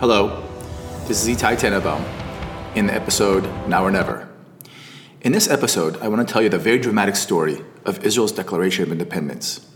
[0.00, 0.42] Hello,
[1.08, 2.02] this is Itai Tenenbaum
[2.74, 4.30] in the episode Now or Never.
[5.20, 8.82] In this episode, I want to tell you the very dramatic story of Israel's Declaration
[8.82, 9.68] of Independence.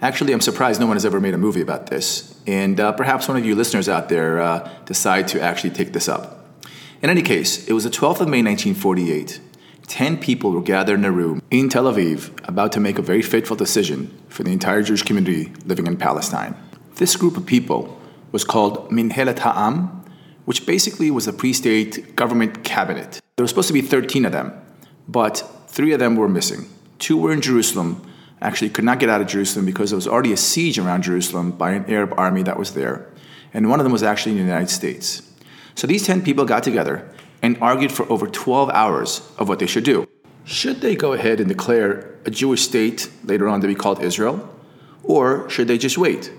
[0.00, 3.28] Actually, I'm surprised no one has ever made a movie about this, and uh, perhaps
[3.28, 6.48] one of you listeners out there uh, decide to actually take this up.
[7.02, 9.38] In any case, it was the 12th of May 1948.
[9.86, 13.20] Ten people were gathered in a room in Tel Aviv about to make a very
[13.20, 16.56] fateful decision for the entire Jewish community living in Palestine.
[16.94, 17.97] This group of people
[18.32, 20.04] was called Minhelet Ha'am,
[20.44, 23.20] which basically was a pre-state government cabinet.
[23.36, 24.52] There were supposed to be 13 of them,
[25.06, 26.66] but three of them were missing.
[26.98, 28.02] Two were in Jerusalem,
[28.40, 31.52] actually could not get out of Jerusalem because there was already a siege around Jerusalem
[31.52, 33.06] by an Arab army that was there,
[33.52, 35.22] and one of them was actually in the United States.
[35.74, 37.08] So these 10 people got together
[37.42, 40.08] and argued for over 12 hours of what they should do.
[40.44, 44.48] Should they go ahead and declare a Jewish state later on to be called Israel,
[45.02, 46.32] or should they just wait?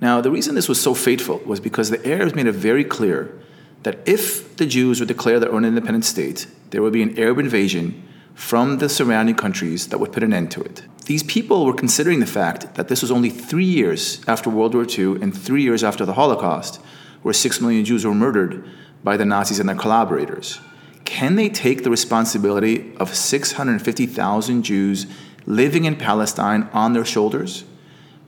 [0.00, 3.34] Now, the reason this was so fateful was because the Arabs made it very clear
[3.82, 7.38] that if the Jews would declare their own independent state, there would be an Arab
[7.38, 8.02] invasion
[8.34, 10.82] from the surrounding countries that would put an end to it.
[11.06, 14.86] These people were considering the fact that this was only three years after World War
[14.88, 16.80] II and three years after the Holocaust,
[17.22, 18.64] where six million Jews were murdered
[19.02, 20.60] by the Nazis and their collaborators.
[21.04, 25.06] Can they take the responsibility of 650,000 Jews
[25.46, 27.64] living in Palestine on their shoulders?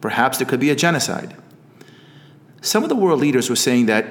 [0.00, 1.36] Perhaps there could be a genocide.
[2.60, 4.06] Some of the world leaders were saying that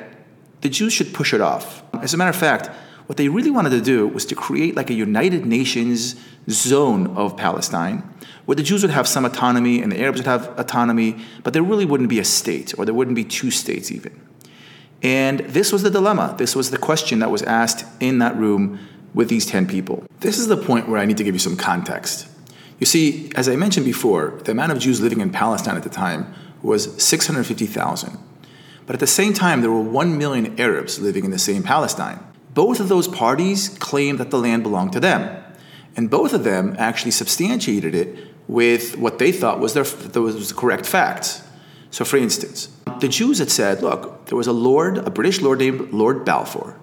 [0.62, 1.84] the Jews should push it off.
[2.02, 2.70] As a matter of fact,
[3.06, 6.16] what they really wanted to do was to create like a United Nations
[6.50, 8.04] zone of Palestine
[8.46, 11.62] where the Jews would have some autonomy and the Arabs would have autonomy, but there
[11.62, 14.20] really wouldn't be a state, or there wouldn't be two states even.
[15.04, 16.34] And this was the dilemma.
[16.38, 18.80] This was the question that was asked in that room
[19.14, 20.04] with these 10 people.
[20.22, 22.28] This is the point where I need to give you some context.
[22.80, 25.90] You see, as I mentioned before, the amount of Jews living in Palestine at the
[25.90, 28.18] time was 650,000.
[28.90, 32.26] But at the same time, there were 1 million Arabs living in the same Palestine.
[32.56, 35.44] Both of those parties claimed that the land belonged to them.
[35.96, 38.18] And both of them actually substantiated it
[38.48, 41.44] with what they thought was, their, was the correct facts.
[41.92, 45.60] So, for instance, the Jews had said, look, there was a lord, a British lord
[45.60, 46.76] named Lord Balfour,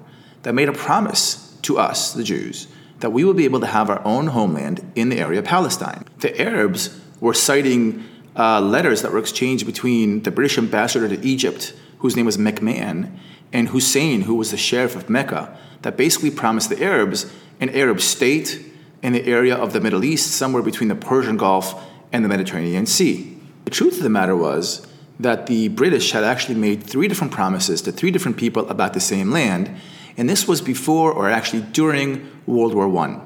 [0.44, 2.68] that made a promise to us, the Jews,
[3.00, 6.04] that we would be able to have our own homeland in the area of Palestine.
[6.18, 8.04] The Arabs were citing
[8.36, 13.16] uh, letters that were exchanged between the British ambassador to Egypt whose name was McMahon,
[13.52, 17.30] and Hussein, who was the sheriff of Mecca, that basically promised the Arabs
[17.60, 18.60] an Arab state
[19.02, 22.86] in the area of the Middle East, somewhere between the Persian Gulf and the Mediterranean
[22.86, 23.38] Sea.
[23.64, 24.86] The truth of the matter was
[25.18, 29.00] that the British had actually made three different promises to three different people about the
[29.00, 29.70] same land,
[30.16, 33.20] and this was before or actually during World War I.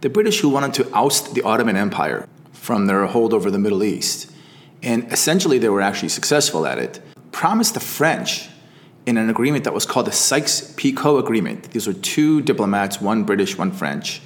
[0.00, 3.84] The British, who wanted to oust the Ottoman Empire from their hold over the Middle
[3.84, 4.30] East,
[4.82, 7.00] and essentially they were actually successful at it,
[7.36, 8.48] promised the French
[9.04, 11.70] in an agreement that was called the Sykes-Picot Agreement.
[11.72, 14.22] These were two diplomats, one British, one French,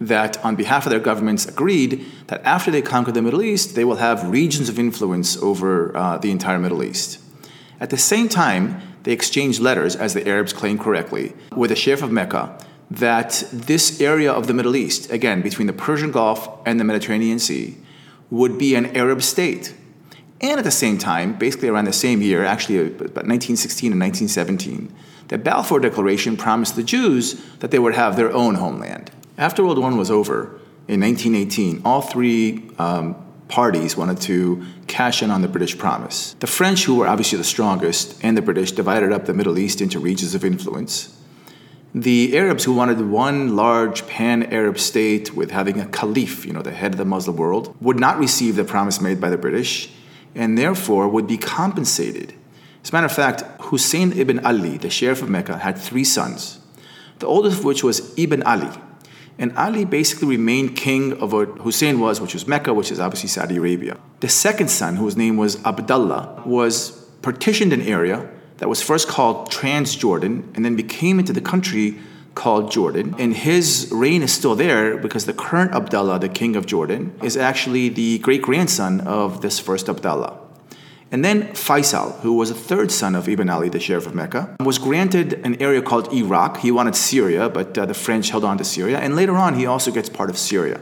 [0.00, 3.84] that on behalf of their governments agreed that after they conquer the Middle East, they
[3.84, 7.20] will have regions of influence over uh, the entire Middle East.
[7.80, 12.00] At the same time, they exchanged letters, as the Arabs claim correctly, with the Sheikh
[12.00, 12.56] of Mecca
[12.90, 17.38] that this area of the Middle East, again, between the Persian Gulf and the Mediterranean
[17.38, 17.76] Sea,
[18.30, 19.74] would be an Arab state
[20.44, 24.94] and at the same time, basically around the same year, actually about 1916 and 1917,
[25.28, 29.10] the Balfour Declaration promised the Jews that they would have their own homeland.
[29.38, 33.16] After World War I was over, in 1918, all three um,
[33.48, 36.34] parties wanted to cash in on the British promise.
[36.40, 39.80] The French, who were obviously the strongest, and the British divided up the Middle East
[39.80, 41.18] into regions of influence.
[41.94, 46.60] The Arabs, who wanted one large pan Arab state with having a caliph, you know,
[46.60, 49.90] the head of the Muslim world, would not receive the promise made by the British
[50.34, 52.34] and therefore would be compensated.
[52.82, 56.58] As a matter of fact, Hussein ibn Ali, the sheriff of Mecca, had three sons,
[57.18, 58.70] the oldest of which was Ibn Ali.
[59.38, 63.28] And Ali basically remained king of what Hussein was, which was Mecca, which is obviously
[63.28, 63.96] Saudi Arabia.
[64.20, 66.90] The second son, whose name was Abdullah, was
[67.22, 68.28] partitioned an area
[68.58, 71.98] that was first called Transjordan and then became into the country
[72.34, 73.14] called Jordan.
[73.18, 77.36] And his reign is still there because the current Abdullah, the king of Jordan, is
[77.36, 80.40] actually the great grandson of this first Abdullah.
[81.10, 84.56] And then Faisal, who was a third son of Ibn Ali, the sheriff of Mecca,
[84.58, 86.58] was granted an area called Iraq.
[86.58, 88.98] He wanted Syria, but uh, the French held on to Syria.
[88.98, 90.80] And later on, he also gets part of Syria.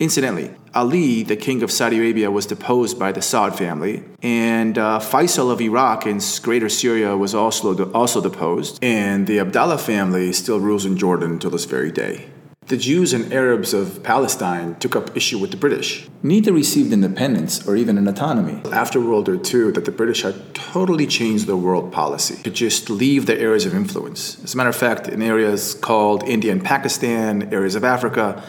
[0.00, 5.00] Incidentally, Ali, the king of Saudi Arabia, was deposed by the Saud family, and uh,
[5.00, 10.60] Faisal of Iraq in Greater Syria was also, also deposed, and the Abdallah family still
[10.60, 12.28] rules in Jordan until this very day.
[12.68, 16.06] the Jews and Arabs of Palestine took up issue with the British.
[16.22, 18.60] Neither received independence or even an autonomy.
[18.70, 22.90] After World War II, that the British had totally changed their world policy to just
[22.90, 24.38] leave their areas of influence.
[24.44, 28.44] As a matter of fact, in areas called India and Pakistan, areas of Africa,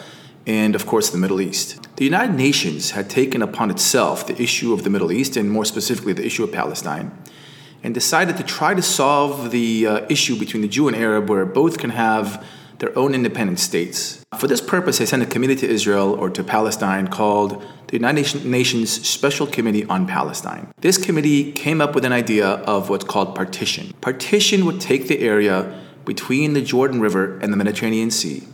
[0.46, 1.78] and of course the Middle East.
[1.96, 5.64] The United Nations had taken upon itself the issue of the Middle East, and more
[5.64, 7.16] specifically the issue of Palestine,
[7.82, 11.44] and decided to try to solve the uh, issue between the Jew and Arab where
[11.44, 12.44] both can have
[12.78, 14.24] their own independent states.
[14.38, 18.46] For this purpose, they sent a committee to Israel or to Palestine called the United
[18.46, 20.72] Nations Special Committee on Palestine.
[20.80, 23.92] This committee came up with an idea of what's called partition.
[24.00, 28.44] Partition would take the area between the Jordan River and the Mediterranean Sea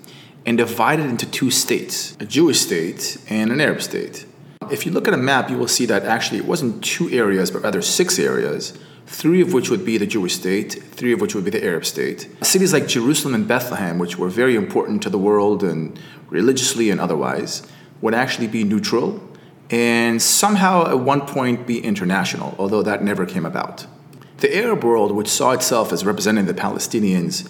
[0.47, 4.25] and divided into two states a Jewish state and an Arab state.
[4.71, 7.51] If you look at a map, you will see that actually it wasn't two areas,
[7.51, 11.35] but rather six areas three of which would be the Jewish state, three of which
[11.35, 12.29] would be the Arab state.
[12.43, 15.99] Cities like Jerusalem and Bethlehem, which were very important to the world and
[16.29, 17.63] religiously and otherwise,
[18.01, 19.23] would actually be neutral
[19.71, 23.87] and somehow at one point be international, although that never came about.
[24.39, 27.49] The Arab world, which saw itself as representing the Palestinians,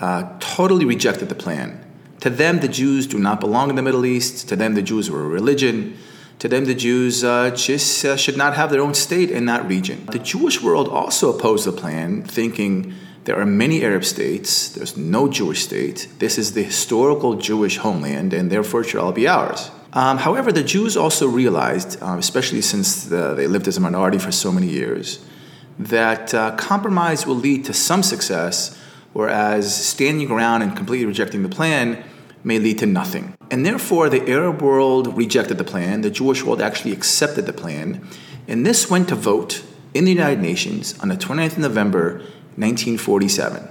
[0.00, 1.84] uh, totally rejected the plan.
[2.20, 4.48] To them, the Jews do not belong in the Middle East.
[4.48, 5.96] To them, the Jews were a religion.
[6.40, 9.66] To them, the Jews uh, just uh, should not have their own state in that
[9.66, 10.06] region.
[10.06, 12.94] The Jewish world also opposed the plan, thinking
[13.24, 18.32] there are many Arab states, there's no Jewish state, this is the historical Jewish homeland,
[18.32, 19.70] and therefore it should all be ours.
[19.92, 24.18] Um, however, the Jews also realized, um, especially since the, they lived as a minority
[24.18, 25.24] for so many years,
[25.78, 28.78] that uh, compromise will lead to some success,
[29.12, 32.04] whereas standing around and completely rejecting the plan
[32.44, 33.34] may lead to nothing.
[33.50, 38.06] And therefore, the Arab world rejected the plan, the Jewish world actually accepted the plan,
[38.46, 39.62] and this went to vote
[39.94, 42.18] in the United Nations on the 29th of November
[42.56, 43.68] 1947.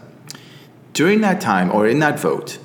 [0.94, 2.60] During that time, or in that vote,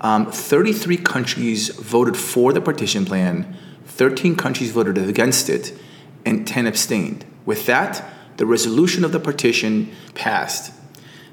[0.00, 5.72] um, 33 countries voted for the partition plan, 13 countries voted against it,
[6.24, 7.24] and 10 abstained.
[7.46, 8.04] With that,
[8.36, 10.72] the resolution of the partition passed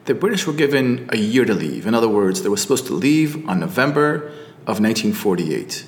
[0.06, 1.88] the British were given a year to leave.
[1.88, 4.28] In other words, they were supposed to leave on November
[4.68, 5.86] of 1948.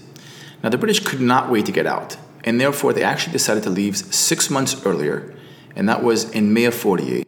[0.63, 3.69] Now, the British could not wait to get out, and therefore they actually decided to
[3.69, 5.35] leave six months earlier,
[5.75, 7.27] and that was in May of 48.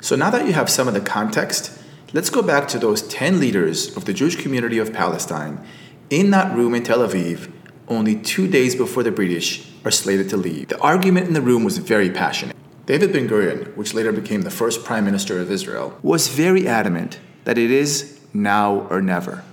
[0.00, 1.76] So now that you have some of the context,
[2.12, 5.64] let's go back to those 10 leaders of the Jewish community of Palestine
[6.08, 7.50] in that room in Tel Aviv
[7.88, 10.68] only two days before the British are slated to leave.
[10.68, 12.51] The argument in the room was very passionate.
[12.86, 17.20] David Ben Gurion, which later became the first prime minister of Israel, was very adamant
[17.44, 19.44] that it is now or never.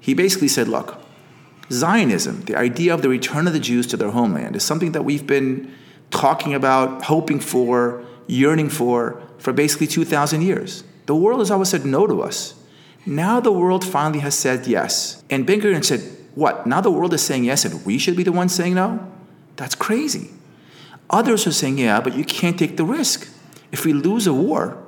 [0.00, 1.00] He basically said, look,
[1.70, 5.04] Zionism, the idea of the return of the Jews to their homeland, is something that
[5.04, 5.74] we've been
[6.10, 10.84] talking about, hoping for, yearning for, for basically 2,000 years.
[11.06, 12.54] The world has always said no to us.
[13.04, 15.22] Now the world finally has said yes.
[15.28, 16.00] And Ben Gurion said,
[16.34, 16.66] What?
[16.66, 19.10] Now the world is saying yes and we should be the ones saying no?
[19.56, 20.30] That's crazy.
[21.10, 23.28] Others are saying, yeah, but you can't take the risk.
[23.72, 24.82] If we lose a war,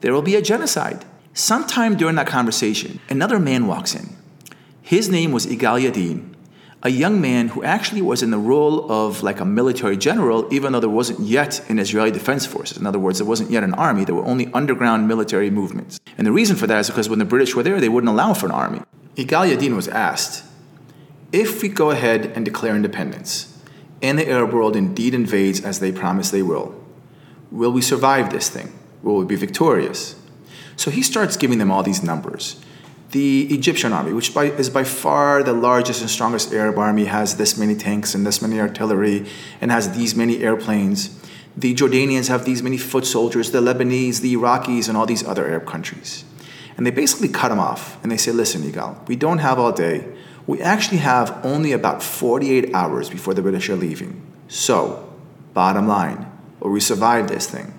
[0.00, 1.04] there will be a genocide.
[1.34, 4.16] Sometime during that conversation, another man walks in.
[4.82, 6.34] His name was Igal Yadin,
[6.82, 10.72] a young man who actually was in the role of like a military general, even
[10.72, 12.76] though there wasn't yet an Israeli defense forces.
[12.76, 16.00] In other words, there wasn't yet an army, there were only underground military movements.
[16.18, 18.34] And the reason for that is because when the British were there, they wouldn't allow
[18.34, 18.82] for an army.
[19.16, 20.44] Igal Yadin was asked,
[21.32, 23.51] if we go ahead and declare independence,
[24.02, 26.74] and the Arab world indeed invades as they promise they will.
[27.50, 28.72] Will we survive this thing?
[29.02, 30.16] Will we be victorious?
[30.76, 32.60] So he starts giving them all these numbers.
[33.10, 37.36] The Egyptian army, which by, is by far the largest and strongest Arab army, has
[37.36, 39.26] this many tanks and this many artillery
[39.60, 41.20] and has these many airplanes.
[41.54, 45.46] The Jordanians have these many foot soldiers, the Lebanese, the Iraqis, and all these other
[45.46, 46.24] Arab countries.
[46.76, 49.72] And they basically cut them off and they say, listen, Igal, we don't have all
[49.72, 50.06] day
[50.46, 54.20] we actually have only about 48 hours before the British are leaving.
[54.48, 55.12] So,
[55.54, 57.78] bottom line, will we survive this thing?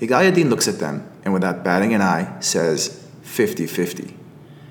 [0.00, 4.16] Igal Yadin looks at them and without batting an eye says 50 50.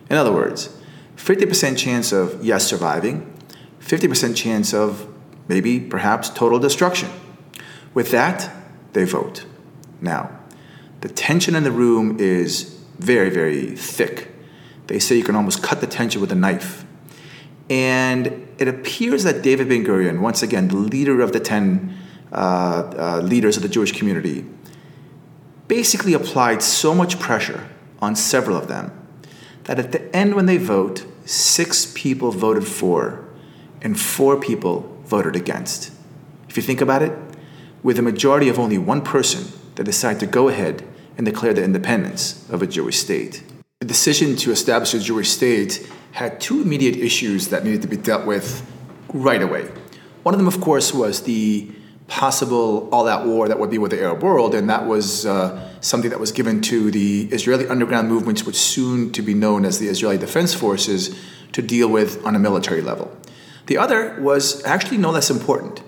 [0.09, 0.75] In other words,
[1.15, 3.33] 50% chance of yes surviving,
[3.79, 5.07] 50% chance of
[5.47, 7.09] maybe perhaps total destruction.
[7.93, 8.49] With that,
[8.93, 9.45] they vote.
[10.01, 10.39] Now,
[11.01, 14.29] the tension in the room is very, very thick.
[14.87, 16.85] They say you can almost cut the tension with a knife.
[17.69, 21.97] And it appears that David Ben Gurion, once again, the leader of the 10
[22.31, 24.45] uh, uh, leaders of the Jewish community,
[25.67, 27.69] basically applied so much pressure
[27.99, 28.91] on several of them
[29.63, 33.23] that at the end, when they vote, six people voted for
[33.81, 35.91] and four people voted against.
[36.49, 37.17] If you think about it,
[37.81, 41.63] with a majority of only one person, they decide to go ahead and declare the
[41.63, 43.43] independence of a Jewish state.
[43.79, 47.97] the decision to establish a Jewish state had two immediate issues that needed to be
[47.97, 48.65] dealt with
[49.13, 49.69] right away.
[50.23, 51.69] One of them, of course, was the
[52.07, 55.69] possible all out war that would be with the Arab world, and that was uh,
[55.81, 59.79] something that was given to the Israeli underground movements, which soon to be known as
[59.79, 61.19] the Israeli Defense Forces,
[61.51, 63.11] to deal with on a military level.
[63.65, 65.81] The other was actually no less important,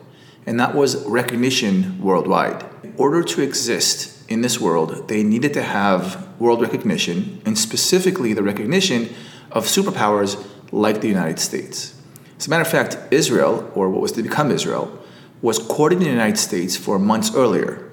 [0.46, 2.66] and that was recognition worldwide.
[2.84, 8.34] In order to exist in this world, they needed to have world recognition, and specifically
[8.34, 9.14] the recognition
[9.52, 11.96] of superpowers like the United States.
[12.38, 15.00] As a matter of fact, Israel, or what was to become Israel,
[15.42, 17.92] was courting the United States for months earlier.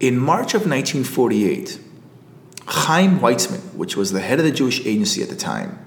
[0.00, 1.78] In March of 1948,
[2.66, 5.84] Chaim Weizmann, which was the head of the Jewish agency at the time,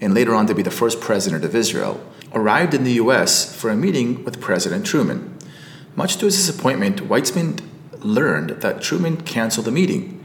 [0.00, 2.00] and later on to be the first president of Israel,
[2.32, 5.38] arrived in the US for a meeting with President Truman.
[5.94, 7.60] Much to his disappointment, Weizmann
[8.04, 10.24] learned that Truman canceled the meeting.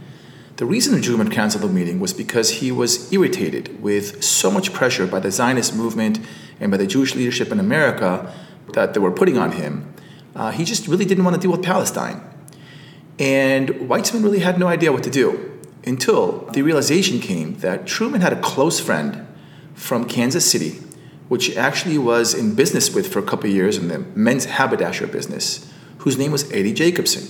[0.58, 5.08] The reason Truman canceled the meeting was because he was irritated with so much pressure
[5.08, 6.20] by the Zionist movement
[6.60, 8.34] and by the Jewish leadership in America
[8.74, 9.94] that they were putting on him.
[10.36, 12.22] Uh, he just really didn't want to deal with Palestine.
[13.18, 18.22] And Weizmann really had no idea what to do until the realization came that Truman
[18.22, 19.26] had a close friend
[19.74, 20.80] from Kansas City,
[21.30, 25.72] which actually was in business with for a couple years in the men's haberdasher business,
[26.00, 27.28] whose name was Eddie Jacobson.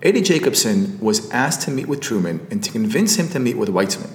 [0.00, 3.68] Eddie Jacobson was asked to meet with Truman and to convince him to meet with
[3.68, 4.12] Weizmann.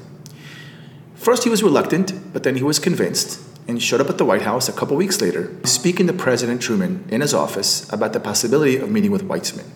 [1.15, 4.43] First, he was reluctant, but then he was convinced and showed up at the White
[4.43, 8.77] House a couple weeks later, speaking to President Truman in his office about the possibility
[8.77, 9.69] of meeting with Weizmann.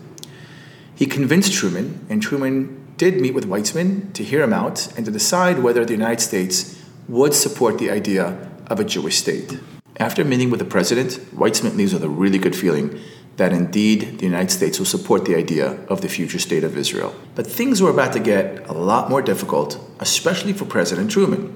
[0.95, 5.11] He convinced Truman, and Truman did meet with Weizmann to hear him out and to
[5.11, 9.59] decide whether the United States would support the idea of a Jewish state.
[9.97, 12.97] After meeting with the president, Weizmann leaves with a really good feeling
[13.37, 17.15] that indeed the United States will support the idea of the future state of Israel.
[17.35, 21.53] But things were about to get a lot more difficult, especially for President Truman.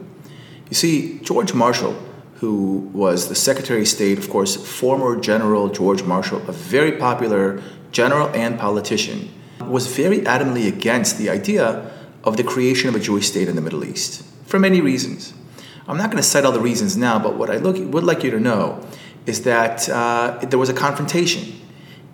[0.70, 1.96] You see, George Marshall,
[2.36, 7.62] who was the Secretary of State, of course, former General George Marshall, a very popular
[7.92, 11.92] general and politician, was very adamantly against the idea
[12.24, 15.34] of the creation of a Jewish state in the Middle East for many reasons.
[15.88, 18.24] I'm not going to cite all the reasons now, but what I look, would like
[18.24, 18.86] you to know
[19.26, 21.61] is that uh, there was a confrontation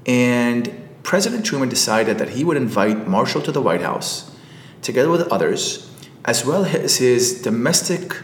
[0.07, 4.31] and President Truman decided that he would invite Marshall to the White House,
[4.81, 5.89] together with others,
[6.25, 8.15] as well as his domestic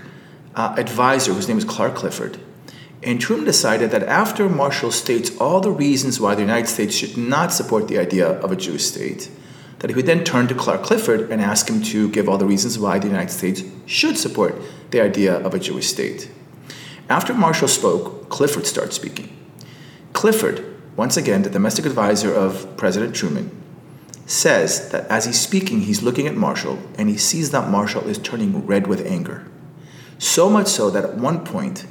[0.56, 2.40] uh, advisor, whose name is Clark Clifford.
[3.02, 7.18] And Truman decided that after Marshall states all the reasons why the United States should
[7.18, 9.30] not support the idea of a Jewish state,
[9.80, 12.46] that he would then turn to Clark Clifford and ask him to give all the
[12.46, 14.56] reasons why the United States should support
[14.92, 16.32] the idea of a Jewish state.
[17.10, 19.36] After Marshall spoke, Clifford started speaking.
[20.14, 23.50] Clifford once again, the domestic advisor of President Truman,
[24.26, 28.18] says that as he's speaking, he's looking at Marshall and he sees that Marshall is
[28.18, 29.46] turning red with anger.
[30.18, 31.86] So much so that at one point,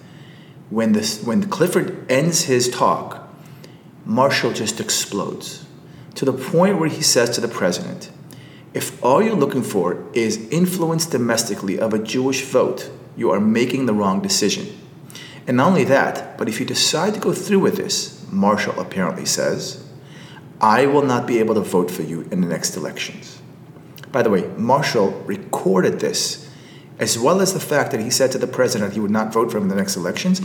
[0.70, 3.28] when, this, when Clifford ends his talk,
[4.06, 5.66] Marshall just explodes
[6.14, 8.10] to the point where he says to the president,
[8.72, 13.86] If all you're looking for is influence domestically of a Jewish vote, you are making
[13.86, 14.66] the wrong decision.
[15.46, 19.26] And not only that, but if you decide to go through with this, Marshall apparently
[19.26, 19.84] says,
[20.60, 23.42] I will not be able to vote for you in the next elections.
[24.12, 26.48] By the way, Marshall recorded this,
[26.98, 29.50] as well as the fact that he said to the president he would not vote
[29.50, 30.40] for him in the next elections,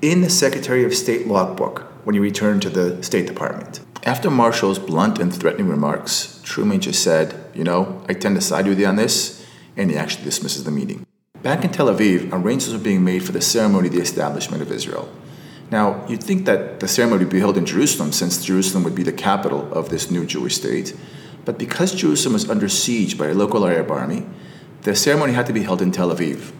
[0.00, 3.80] in the Secretary of State logbook when he returned to the State Department.
[4.04, 8.66] After Marshall's blunt and threatening remarks, Truman just said, You know, I tend to side
[8.66, 9.44] with you on this,
[9.76, 11.04] and he actually dismisses the meeting.
[11.48, 14.70] Back in Tel Aviv, arrangements were being made for the ceremony of the establishment of
[14.70, 15.08] Israel.
[15.70, 19.02] Now, you'd think that the ceremony would be held in Jerusalem, since Jerusalem would be
[19.02, 20.94] the capital of this new Jewish state.
[21.46, 24.26] But because Jerusalem was under siege by a local Arab army,
[24.82, 26.52] the ceremony had to be held in Tel Aviv.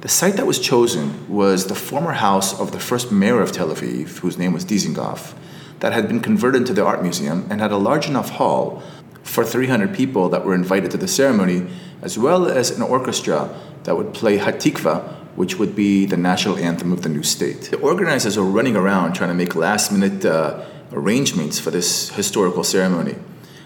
[0.00, 3.68] The site that was chosen was the former house of the first mayor of Tel
[3.68, 5.34] Aviv, whose name was Dizengoff,
[5.78, 8.82] that had been converted into the art museum and had a large enough hall
[9.22, 11.68] for 300 people that were invited to the ceremony,
[12.02, 13.48] as well as an orchestra
[13.84, 17.62] that would play Hatikva, which would be the national anthem of the new state.
[17.70, 22.64] The organizers were running around trying to make last minute uh, arrangements for this historical
[22.64, 23.16] ceremony.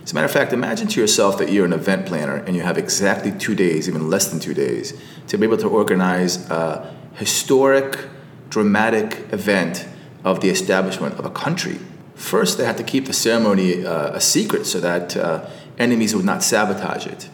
[0.02, 2.62] As a matter of fact, imagine to yourself that you're an event planner and you
[2.62, 4.94] have exactly two days, even less than two days,
[5.26, 7.98] to be able to organize a historic,
[8.48, 9.86] dramatic event
[10.24, 11.78] of the establishment of a country.
[12.14, 15.48] First, they had to keep the ceremony uh, a secret so that uh,
[15.78, 17.28] enemies would not sabotage it.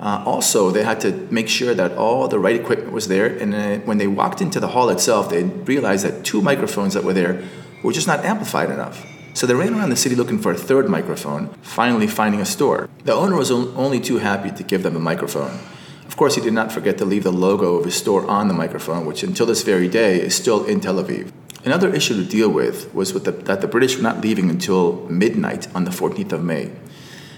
[0.00, 3.26] Uh, also, they had to make sure that all the right equipment was there.
[3.26, 7.04] And uh, when they walked into the hall itself, they realized that two microphones that
[7.04, 7.42] were there
[7.82, 9.06] were just not amplified enough.
[9.34, 12.88] So they ran around the city looking for a third microphone, finally finding a store.
[13.04, 15.58] The owner was only too happy to give them a microphone.
[16.06, 18.54] Of course, he did not forget to leave the logo of his store on the
[18.54, 21.32] microphone, which until this very day is still in Tel Aviv.
[21.64, 25.06] Another issue to deal with was with the, that the British were not leaving until
[25.08, 26.70] midnight on the 14th of May.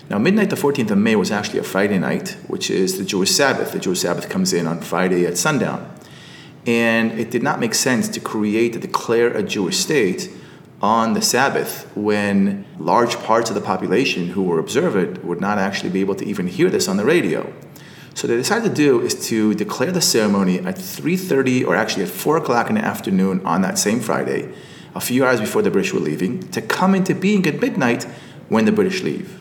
[0.09, 3.33] Now, midnight the 14th of May was actually a Friday night, which is the Jewish
[3.33, 3.73] Sabbath.
[3.73, 5.93] The Jewish Sabbath comes in on Friday at sundown.
[6.65, 10.31] And it did not make sense to create, to declare a Jewish state
[10.81, 15.91] on the Sabbath when large parts of the population who were observant would not actually
[15.91, 17.53] be able to even hear this on the radio.
[18.15, 22.11] So they decided to do is to declare the ceremony at 3:30 or actually at
[22.11, 24.53] 4 o'clock in the afternoon on that same Friday,
[24.95, 28.07] a few hours before the British were leaving, to come into being at midnight
[28.49, 29.41] when the British leave.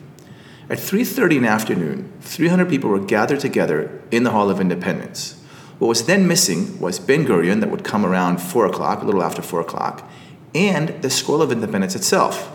[0.68, 5.36] At 3:30 in the afternoon, 300 people were gathered together in the Hall of Independence.
[5.78, 9.22] What was then missing was Ben Gurion, that would come around 4 o'clock, a little
[9.22, 10.10] after 4 o'clock,
[10.56, 12.50] and the Scroll of Independence itself.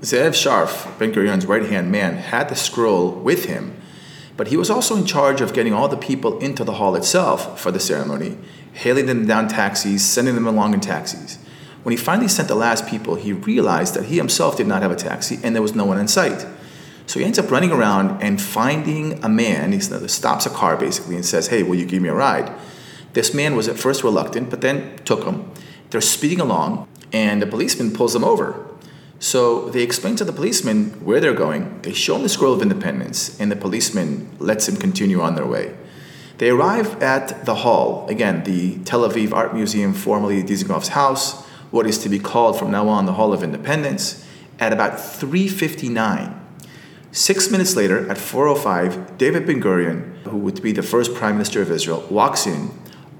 [0.00, 3.74] Zev Sharf, Ben Gurion's right hand man, had the scroll with him,
[4.38, 7.60] but he was also in charge of getting all the people into the hall itself
[7.60, 8.38] for the ceremony,
[8.72, 11.36] hailing them down taxis, sending them along in taxis.
[11.82, 14.90] When he finally sent the last people, he realized that he himself did not have
[14.90, 16.46] a taxi and there was no one in sight.
[17.06, 19.72] So he ends up running around and finding a man.
[19.72, 22.52] He stops a car basically and says, Hey, will you give me a ride?
[23.12, 25.50] This man was at first reluctant, but then took him.
[25.90, 28.66] They're speeding along, and the policeman pulls them over.
[29.18, 31.82] So they explain to the policeman where they're going.
[31.82, 35.46] They show him the scroll of independence, and the policeman lets him continue on their
[35.46, 35.76] way.
[36.38, 41.86] They arrive at the hall, again, the Tel Aviv Art Museum, formerly Dizengoff's house, what
[41.86, 44.26] is to be called from now on the Hall of Independence,
[44.58, 46.41] at about 359.
[47.14, 51.60] Six minutes later, at 4.05, David Ben Gurion, who would be the first prime minister
[51.60, 52.70] of Israel, walks in,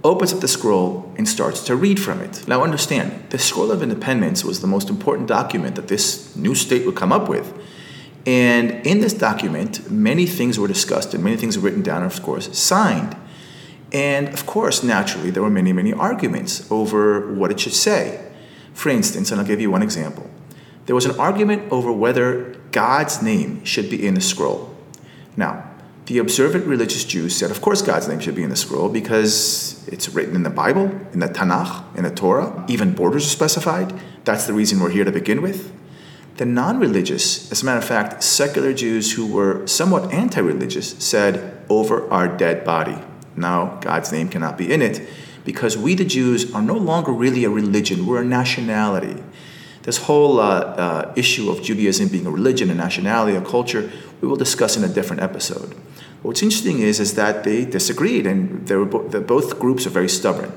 [0.02, 2.48] opens up the scroll, and starts to read from it.
[2.48, 6.86] Now understand, the Scroll of Independence was the most important document that this new state
[6.86, 7.52] would come up with.
[8.26, 12.10] And in this document, many things were discussed and many things were written down, and
[12.10, 13.14] of course, signed.
[13.92, 18.26] And of course, naturally, there were many, many arguments over what it should say.
[18.72, 20.30] For instance, and I'll give you one example
[20.86, 24.74] there was an argument over whether God's name should be in the scroll.
[25.36, 25.68] Now,
[26.06, 29.86] the observant religious Jews said, of course, God's name should be in the scroll because
[29.88, 32.64] it's written in the Bible, in the Tanakh, in the Torah.
[32.68, 33.94] Even borders are specified.
[34.24, 35.72] That's the reason we're here to begin with.
[36.38, 40.90] The non religious, as a matter of fact, secular Jews who were somewhat anti religious
[40.98, 42.98] said, over our dead body.
[43.36, 45.08] Now, God's name cannot be in it
[45.44, 49.22] because we, the Jews, are no longer really a religion, we're a nationality
[49.82, 53.90] this whole uh, uh, issue of Judaism being a religion, a nationality, a culture,
[54.20, 55.74] we will discuss in a different episode.
[56.22, 60.08] What's interesting is, is that they disagreed, and they were bo- both groups are very
[60.08, 60.52] stubborn.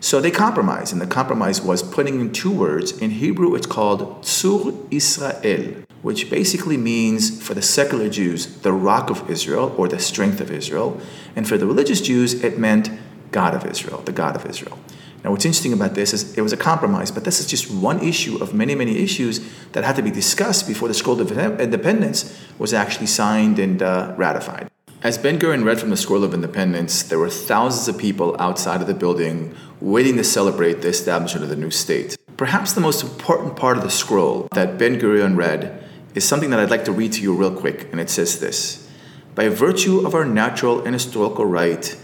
[0.00, 2.92] So they compromised, and the compromise was putting in two words.
[2.98, 9.10] In Hebrew, it's called Tzur Israel, which basically means for the secular Jews, the rock
[9.10, 11.00] of Israel or the strength of Israel,
[11.34, 12.90] and for the religious Jews, it meant
[13.32, 14.78] God of Israel, the God of Israel.
[15.24, 18.00] Now, what's interesting about this is it was a compromise, but this is just one
[18.00, 19.40] issue of many, many issues
[19.72, 24.14] that had to be discussed before the Scroll of Independence was actually signed and uh,
[24.16, 24.70] ratified.
[25.02, 28.80] As Ben Gurion read from the Scroll of Independence, there were thousands of people outside
[28.80, 32.16] of the building waiting to celebrate the establishment of the new state.
[32.36, 36.58] Perhaps the most important part of the scroll that Ben Gurion read is something that
[36.58, 38.88] I'd like to read to you real quick, and it says this
[39.34, 41.96] By virtue of our natural and historical right,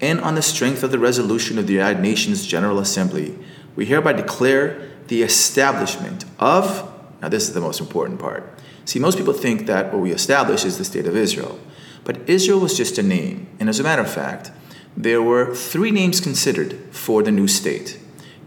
[0.00, 3.36] and on the strength of the resolution of the United Nations General Assembly,
[3.74, 8.58] we hereby declare the establishment of, now this is the most important part.
[8.84, 11.58] See, most people think that what we establish is the state of Israel.
[12.04, 13.48] But Israel was just a name.
[13.60, 14.50] And as a matter of fact,
[14.96, 18.00] there were three names considered for the new state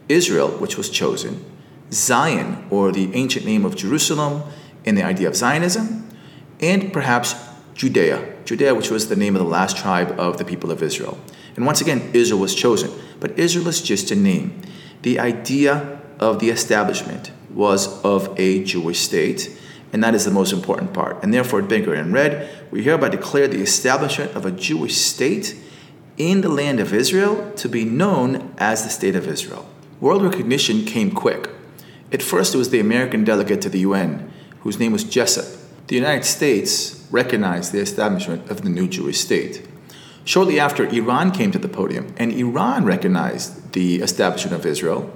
[0.10, 1.46] Israel, which was chosen,
[1.92, 4.44] Zion, or the ancient name of Jerusalem,
[4.84, 6.10] in the idea of Zionism,
[6.60, 7.36] and perhaps
[7.76, 11.18] Judea, Judea, which was the name of the last tribe of the people of Israel.
[11.56, 12.92] And once again, Israel was chosen.
[13.20, 14.62] But Israel is just a name.
[15.02, 19.58] The idea of the establishment was of a Jewish state,
[19.92, 21.22] and that is the most important part.
[21.24, 25.56] And therefore, Ben Gurion read, we hereby declare the establishment of a Jewish state
[26.18, 29.68] in the land of Israel to be known as the State of Israel.
[30.00, 31.50] World recognition came quick.
[32.12, 35.60] At first, it was the American delegate to the UN, whose name was Jessup.
[35.88, 39.68] The United States recognized the establishment of the new Jewish state.
[40.24, 45.12] Shortly after, Iran came to the podium, and Iran recognized the establishment of Israel,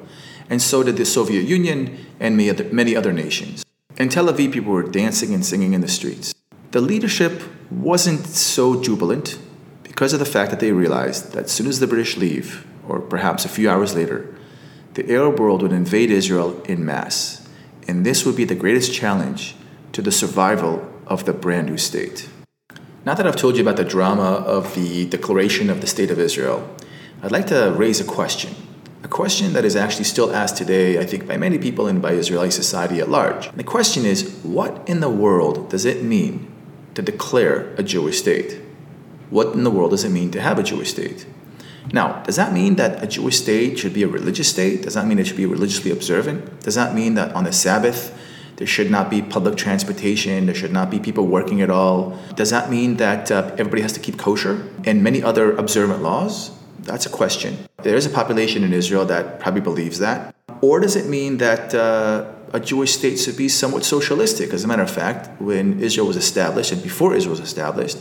[0.50, 3.64] and so did the Soviet Union and many other, many other nations.
[3.98, 6.34] In Tel Aviv, people were dancing and singing in the streets.
[6.72, 7.42] The leadership
[7.72, 9.38] wasn't so jubilant
[9.84, 13.00] because of the fact that they realized that as soon as the British leave, or
[13.00, 14.36] perhaps a few hours later,
[14.96, 17.48] the Arab world would invade Israel in mass.
[17.88, 19.56] And this would be the greatest challenge
[19.94, 22.28] to the survival of the brand new state.
[23.06, 26.18] Now that I've told you about the drama of the declaration of the State of
[26.18, 26.68] Israel,
[27.22, 28.56] I'd like to raise a question.
[29.04, 32.14] A question that is actually still asked today, I think, by many people and by
[32.14, 33.46] Israeli society at large.
[33.46, 36.52] And the question is what in the world does it mean
[36.96, 38.60] to declare a Jewish state?
[39.30, 41.28] What in the world does it mean to have a Jewish state?
[41.94, 44.82] Now, does that mean that a Jewish state should be a religious state?
[44.82, 46.62] Does that mean it should be religiously observant?
[46.62, 48.18] Does that mean that on the Sabbath,
[48.58, 50.46] there should not be public transportation.
[50.46, 52.18] There should not be people working at all.
[52.36, 56.52] Does that mean that uh, everybody has to keep kosher and many other observant laws?
[56.80, 57.58] That's a question.
[57.84, 60.34] There is a population in Israel that probably believes that.
[60.62, 64.54] Or does it mean that uh, a Jewish state should be somewhat socialistic?
[64.54, 67.98] As a matter of fact, when Israel was established and before Israel was established,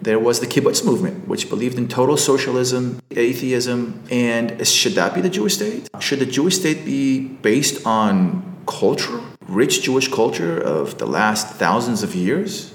[0.00, 5.20] there was the kibbutz movement, which believed in total socialism, atheism, and should that be
[5.20, 5.88] the Jewish state?
[5.98, 12.02] Should the Jewish state be based on culture rich Jewish culture of the last thousands
[12.02, 12.74] of years?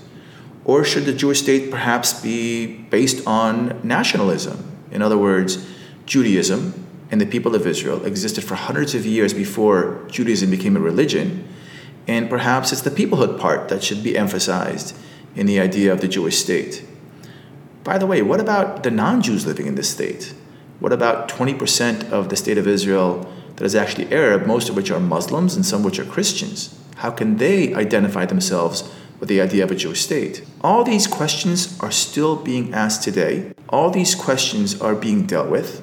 [0.66, 4.72] Or should the Jewish state perhaps be based on nationalism?
[4.92, 5.66] In other words,
[6.06, 6.74] Judaism
[7.12, 11.48] and the people of Israel existed for hundreds of years before Judaism became a religion,
[12.08, 14.96] and perhaps it's the peoplehood part that should be emphasized
[15.36, 16.86] in the idea of the Jewish state.
[17.84, 20.34] By the way, what about the non Jews living in this state?
[20.80, 24.92] What about 20% of the state of Israel that is actually Arab, most of which
[24.92, 26.78] are Muslims and some of which are Christians.
[26.98, 28.90] How can they identify themselves
[29.20, 30.44] with the idea of a Jewish state?
[30.62, 33.54] All these questions are still being asked today.
[33.70, 35.82] All these questions are being dealt with.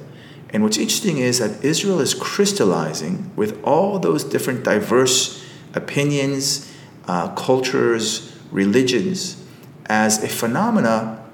[0.53, 6.73] And what's interesting is that Israel is crystallizing with all those different diverse opinions,
[7.07, 9.43] uh, cultures, religions
[9.87, 11.25] as a phenomena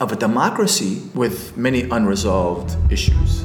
[0.00, 3.44] of a democracy with many unresolved issues.